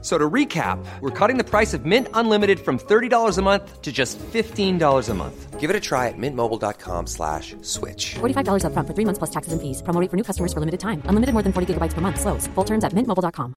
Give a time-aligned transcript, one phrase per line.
[0.00, 3.90] So to recap, we're cutting the price of Mint Unlimited from $30 a month to
[3.90, 5.58] just $15 a month.
[5.58, 8.14] Give it a try at mintmobile.com slash switch.
[8.20, 9.82] $45 upfront for three months plus taxes and fees.
[9.82, 11.02] Promo rate for new customers for limited time.
[11.06, 12.20] Unlimited more than 40 gigabytes per month.
[12.20, 12.46] Slows.
[12.54, 13.54] Full terms at mintmobile.com.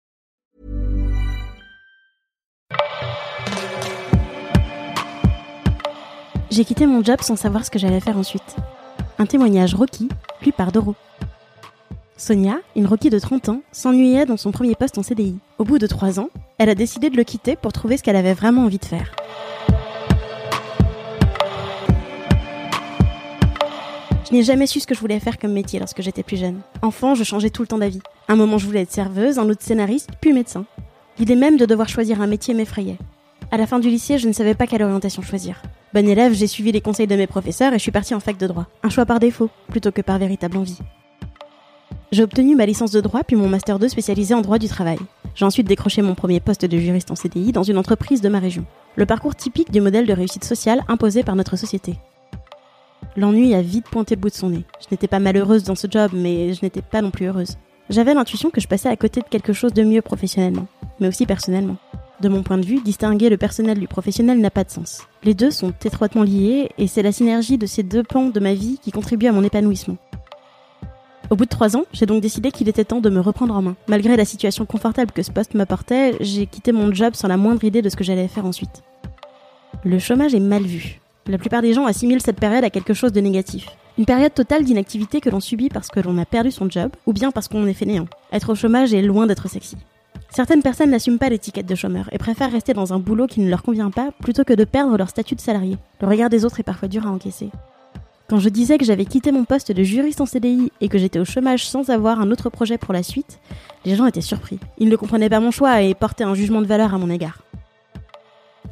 [6.50, 8.58] J'ai quitté mon job sans savoir ce que j'allais faire ensuite.
[9.20, 10.10] Un témoignage Rocky,
[10.46, 10.96] lu par Doro.
[12.22, 15.40] Sonia, une Rocky de 30 ans, s'ennuyait dans son premier poste en CDI.
[15.58, 18.16] Au bout de 3 ans, elle a décidé de le quitter pour trouver ce qu'elle
[18.16, 19.12] avait vraiment envie de faire.
[24.28, 26.60] Je n'ai jamais su ce que je voulais faire comme métier lorsque j'étais plus jeune.
[26.84, 28.04] Enfant, je changeais tout le temps d'avis.
[28.28, 30.66] Un moment, je voulais être serveuse, un autre scénariste, puis médecin.
[31.18, 33.00] L'idée même de devoir choisir un métier m'effrayait.
[33.50, 35.60] À la fin du lycée, je ne savais pas quelle orientation choisir.
[35.96, 38.38] Bonne élève, j'ai suivi les conseils de mes professeurs et je suis partie en fac
[38.38, 38.68] de droit.
[38.84, 40.78] Un choix par défaut, plutôt que par véritable envie.
[42.12, 44.98] J'ai obtenu ma licence de droit puis mon master 2 spécialisé en droit du travail.
[45.34, 48.40] J'ai ensuite décroché mon premier poste de juriste en CDI dans une entreprise de ma
[48.40, 48.66] région.
[48.98, 51.96] Le parcours typique du modèle de réussite sociale imposé par notre société.
[53.16, 54.66] L'ennui a vite pointé le bout de son nez.
[54.82, 57.56] Je n'étais pas malheureuse dans ce job, mais je n'étais pas non plus heureuse.
[57.90, 60.68] J'avais l'intuition que je passais à côté de quelque chose de mieux professionnellement,
[61.00, 61.78] mais aussi personnellement.
[62.20, 65.08] De mon point de vue, distinguer le personnel du professionnel n'a pas de sens.
[65.24, 68.54] Les deux sont étroitement liés et c'est la synergie de ces deux pans de ma
[68.54, 69.98] vie qui contribue à mon épanouissement.
[71.32, 73.62] Au bout de trois ans, j'ai donc décidé qu'il était temps de me reprendre en
[73.62, 73.78] main.
[73.88, 77.64] Malgré la situation confortable que ce poste m'apportait, j'ai quitté mon job sans la moindre
[77.64, 78.84] idée de ce que j'allais faire ensuite.
[79.86, 81.00] Le chômage est mal vu.
[81.28, 83.68] La plupart des gens assimilent cette période à quelque chose de négatif.
[83.98, 87.14] Une période totale d'inactivité que l'on subit parce que l'on a perdu son job ou
[87.14, 88.08] bien parce qu'on est fainéant.
[88.34, 89.78] Être au chômage est loin d'être sexy.
[90.32, 93.50] Certaines personnes n'assument pas l'étiquette de chômeur et préfèrent rester dans un boulot qui ne
[93.50, 95.78] leur convient pas plutôt que de perdre leur statut de salarié.
[96.02, 97.52] Le regard des autres est parfois dur à encaisser.
[98.32, 101.20] Quand je disais que j'avais quitté mon poste de juriste en CDI et que j'étais
[101.20, 103.42] au chômage sans avoir un autre projet pour la suite,
[103.84, 104.58] les gens étaient surpris.
[104.78, 107.40] Ils ne comprenaient pas mon choix et portaient un jugement de valeur à mon égard.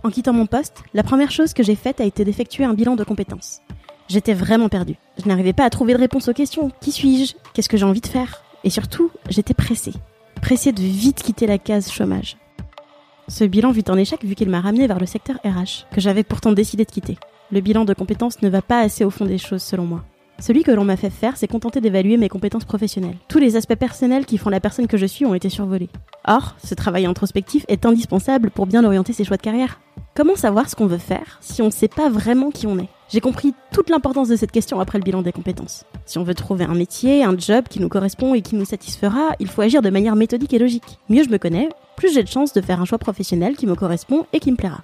[0.06, 2.96] En quittant mon poste, la première chose que j'ai faite a été d'effectuer un bilan
[2.96, 3.60] de compétences.
[4.08, 4.96] J'étais vraiment perdue.
[5.22, 6.72] Je n'arrivais pas à trouver de réponse aux questions.
[6.80, 7.34] Qui suis-je?
[7.54, 8.42] Qu'est-ce que j'ai envie de faire?
[8.64, 9.94] Et surtout, j'étais pressée.
[10.42, 12.38] Pressée de vite quitter la case chômage.
[13.28, 16.24] Ce bilan fut un échec vu qu'il m'a ramené vers le secteur RH, que j'avais
[16.24, 17.18] pourtant décidé de quitter.
[17.52, 20.04] Le bilan de compétences ne va pas assez au fond des choses selon moi.
[20.38, 23.18] Celui que l'on m'a fait faire, c'est contenter d'évaluer mes compétences professionnelles.
[23.28, 25.90] Tous les aspects personnels qui font la personne que je suis ont été survolés.
[26.28, 29.82] Or, ce travail introspectif est indispensable pour bien orienter ses choix de carrière.
[30.16, 32.90] Comment savoir ce qu'on veut faire si on ne sait pas vraiment qui on est?
[33.10, 35.86] J'ai compris toute l'importance de cette question après le bilan des compétences.
[36.06, 39.32] Si on veut trouver un métier, un job qui nous correspond et qui nous satisfera,
[39.40, 41.00] il faut agir de manière méthodique et logique.
[41.10, 43.76] Mieux je me connais, plus j'ai de chances de faire un choix professionnel qui me
[43.76, 44.82] correspond et qui me plaira.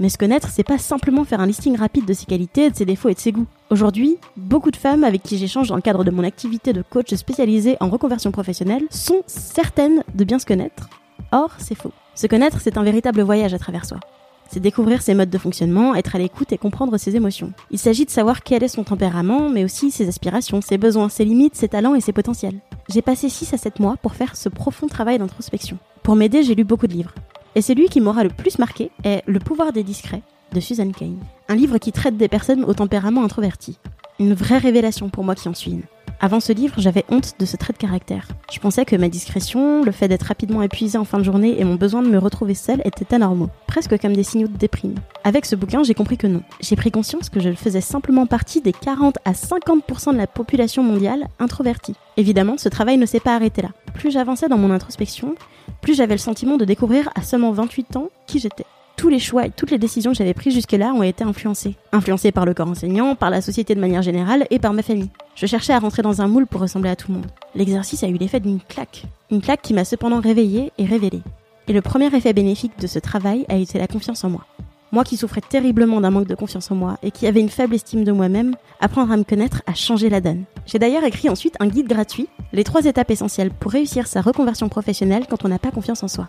[0.00, 2.86] Mais se connaître, c'est pas simplement faire un listing rapide de ses qualités, de ses
[2.86, 3.46] défauts et de ses goûts.
[3.68, 7.14] Aujourd'hui, beaucoup de femmes avec qui j'échange dans le cadre de mon activité de coach
[7.14, 10.88] spécialisé en reconversion professionnelle sont certaines de bien se connaître.
[11.32, 11.92] Or, c'est faux.
[12.14, 14.00] Se connaître, c'est un véritable voyage à travers soi.
[14.48, 17.52] C'est découvrir ses modes de fonctionnement, être à l'écoute et comprendre ses émotions.
[17.70, 21.26] Il s'agit de savoir quel est son tempérament, mais aussi ses aspirations, ses besoins, ses
[21.26, 22.58] limites, ses talents et ses potentiels.
[22.88, 25.76] J'ai passé 6 à 7 mois pour faire ce profond travail d'introspection.
[26.02, 27.14] Pour m'aider, j'ai lu beaucoup de livres.
[27.56, 30.22] Et celui qui m'aura le plus marqué est Le pouvoir des discrets
[30.52, 31.14] de Susan Cain.
[31.48, 33.78] Un livre qui traite des personnes au tempérament introverti.
[34.20, 35.82] Une vraie révélation pour moi qui en suis une.
[36.22, 38.28] Avant ce livre, j'avais honte de ce trait de caractère.
[38.52, 41.64] Je pensais que ma discrétion, le fait d'être rapidement épuisée en fin de journée et
[41.64, 44.96] mon besoin de me retrouver seule étaient anormaux, presque comme des signaux de déprime.
[45.24, 46.42] Avec ce bouquin, j'ai compris que non.
[46.60, 50.82] J'ai pris conscience que je faisais simplement partie des 40 à 50% de la population
[50.82, 51.94] mondiale introvertie.
[52.18, 53.70] Évidemment, ce travail ne s'est pas arrêté là.
[53.94, 55.36] Plus j'avançais dans mon introspection,
[55.80, 58.66] plus j'avais le sentiment de découvrir à seulement 28 ans qui j'étais
[59.00, 61.74] tous les choix et toutes les décisions que j'avais prises jusque-là ont été influencées.
[61.90, 65.08] Influencées par le corps enseignant, par la société de manière générale et par ma famille.
[65.34, 67.26] Je cherchais à rentrer dans un moule pour ressembler à tout le monde.
[67.54, 69.04] L'exercice a eu l'effet d'une claque.
[69.30, 71.22] Une claque qui m'a cependant réveillée et révélée.
[71.66, 74.44] Et le premier effet bénéfique de ce travail a été la confiance en moi.
[74.92, 77.76] Moi qui souffrais terriblement d'un manque de confiance en moi et qui avait une faible
[77.76, 80.44] estime de moi-même, apprendre à me connaître a changé la donne.
[80.66, 84.68] J'ai d'ailleurs écrit ensuite un guide gratuit, les trois étapes essentielles pour réussir sa reconversion
[84.68, 86.28] professionnelle quand on n'a pas confiance en soi.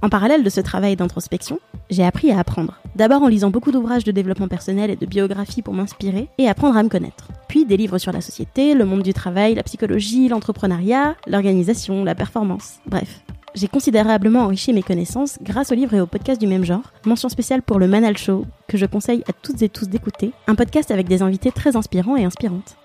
[0.00, 1.58] En parallèle de ce travail d'introspection,
[1.90, 2.80] j'ai appris à apprendre.
[2.94, 6.76] D'abord en lisant beaucoup d'ouvrages de développement personnel et de biographie pour m'inspirer et apprendre
[6.76, 7.28] à me connaître.
[7.48, 12.14] Puis des livres sur la société, le monde du travail, la psychologie, l'entrepreneuriat, l'organisation, la
[12.14, 12.76] performance.
[12.86, 13.22] Bref,
[13.56, 16.92] j'ai considérablement enrichi mes connaissances grâce aux livres et aux podcasts du même genre.
[17.04, 20.54] Mention spéciale pour le Manal Show, que je conseille à toutes et tous d'écouter, un
[20.54, 22.76] podcast avec des invités très inspirants et inspirantes.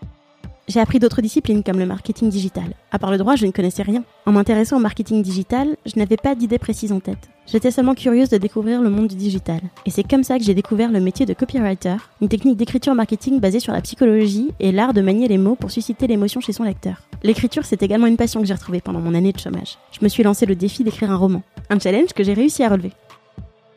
[0.69, 2.74] J'ai appris d'autres disciplines comme le marketing digital.
[2.92, 4.04] À part le droit, je ne connaissais rien.
[4.25, 7.30] En m'intéressant au marketing digital, je n'avais pas d'idée précise en tête.
[7.45, 9.60] J'étais seulement curieuse de découvrir le monde du digital.
[9.86, 13.42] Et c'est comme ça que j'ai découvert le métier de copywriter, une technique d'écriture marketing
[13.42, 16.63] basée sur la psychologie et l'art de manier les mots pour susciter l'émotion chez son
[16.63, 17.01] lecteur.
[17.24, 19.77] L'écriture, c'est également une passion que j'ai retrouvée pendant mon année de chômage.
[19.92, 21.42] Je me suis lancé le défi d'écrire un roman.
[21.69, 22.92] Un challenge que j'ai réussi à relever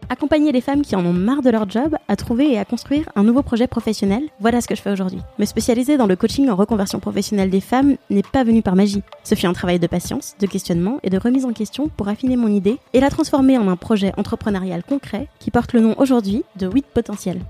[0.09, 3.09] accompagner les femmes qui en ont marre de leur job à trouver et à construire
[3.17, 5.21] un nouveau projet professionnel, voilà ce que je fais aujourd'hui.
[5.39, 9.03] Me spécialiser dans le coaching en reconversion professionnelle des femmes n'est pas venu par magie.
[9.25, 12.37] Ce fut un travail de patience, de questionnement et de remise en question pour affiner
[12.37, 16.45] mon idée et la transformer en un projet entrepreneurial concret qui porte le nom aujourd'hui
[16.57, 17.41] de 8 potentiels.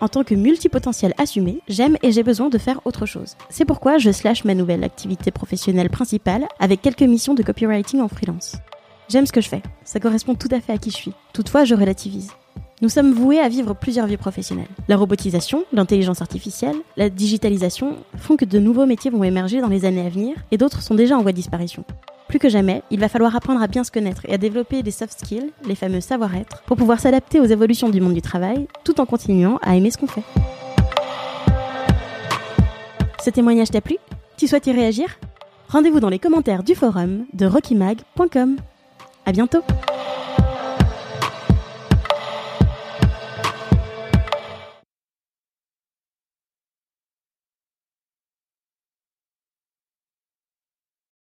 [0.00, 3.36] En tant que multipotentiel assumé, j'aime et j'ai besoin de faire autre chose.
[3.48, 8.08] C'est pourquoi je slash ma nouvelle activité professionnelle principale avec quelques missions de copywriting en
[8.08, 8.56] freelance.
[9.08, 11.12] J'aime ce que je fais, ça correspond tout à fait à qui je suis.
[11.32, 12.32] Toutefois, je relativise.
[12.82, 14.66] Nous sommes voués à vivre plusieurs vies professionnelles.
[14.88, 19.84] La robotisation, l'intelligence artificielle, la digitalisation font que de nouveaux métiers vont émerger dans les
[19.84, 21.84] années à venir et d'autres sont déjà en voie de disparition.
[22.28, 24.90] Plus que jamais, il va falloir apprendre à bien se connaître et à développer des
[24.90, 29.00] soft skills, les fameux savoir-être, pour pouvoir s'adapter aux évolutions du monde du travail tout
[29.00, 30.24] en continuant à aimer ce qu'on fait.
[33.24, 33.96] Ce témoignage t'a plu?
[34.36, 35.18] Tu souhaites y réagir?
[35.68, 38.56] Rendez-vous dans les commentaires du forum de rockymag.com.
[39.26, 39.60] À bientôt